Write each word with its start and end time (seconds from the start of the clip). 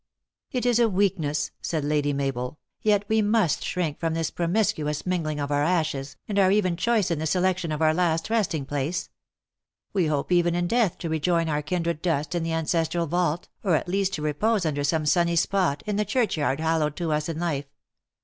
"It 0.51 0.65
is 0.65 0.79
a 0.79 0.89
weakness," 0.89 1.51
said 1.61 1.83
Lady 1.85 2.11
Mabel;" 2.11 2.57
yet 2.81 3.05
we 3.07 3.21
must 3.21 3.63
shrink 3.63 3.99
from 3.99 4.15
this 4.15 4.31
promiscuous 4.31 5.05
mingling 5.05 5.39
of 5.39 5.51
our 5.51 5.61
ashes, 5.61 6.15
and 6.27 6.39
are 6.39 6.49
even 6.49 6.75
choice 6.75 7.11
in 7.11 7.19
the 7.19 7.27
selection 7.27 7.71
of 7.71 7.83
our 7.83 7.93
last 7.93 8.27
resting 8.31 8.65
place. 8.65 9.09
We 9.93 10.07
hope 10.07 10.31
even 10.31 10.55
in 10.55 10.65
death 10.65 10.97
to 10.97 11.09
rejoin 11.09 11.49
our 11.49 11.61
kindred 11.61 12.01
dust 12.01 12.33
in 12.33 12.41
the 12.41 12.51
ancestral 12.53 13.05
vault, 13.05 13.47
or 13.63 13.75
at 13.75 13.87
least 13.87 14.13
to 14.13 14.23
repose 14.23 14.65
under 14.65 14.83
some 14.83 15.05
sunny 15.05 15.35
spot, 15.35 15.83
in 15.85 15.97
the 15.97 16.03
churchyard 16.03 16.59
hal 16.59 16.79
lowed 16.79 16.95
to 16.95 17.11
us 17.11 17.29
in 17.29 17.39
life. 17.39 17.65